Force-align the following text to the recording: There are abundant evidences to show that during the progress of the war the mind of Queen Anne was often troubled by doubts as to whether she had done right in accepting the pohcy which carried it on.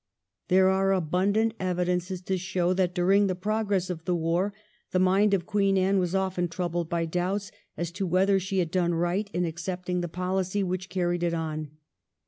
There 0.47 0.67
are 0.67 0.93
abundant 0.93 1.53
evidences 1.59 2.21
to 2.21 2.35
show 2.39 2.73
that 2.73 2.95
during 2.95 3.27
the 3.27 3.35
progress 3.35 3.87
of 3.91 4.05
the 4.05 4.15
war 4.15 4.51
the 4.89 4.97
mind 4.97 5.35
of 5.35 5.45
Queen 5.45 5.77
Anne 5.77 5.99
was 5.99 6.15
often 6.15 6.47
troubled 6.47 6.89
by 6.89 7.05
doubts 7.05 7.51
as 7.77 7.91
to 7.91 8.07
whether 8.07 8.39
she 8.39 8.57
had 8.57 8.71
done 8.71 8.95
right 8.95 9.29
in 9.31 9.45
accepting 9.45 10.01
the 10.01 10.09
pohcy 10.09 10.63
which 10.63 10.89
carried 10.89 11.21
it 11.21 11.35
on. 11.35 11.77